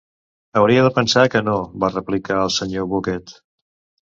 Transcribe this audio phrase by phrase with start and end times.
[0.61, 3.37] "Hauria de pensar que no", va replicar el senyor Bucket.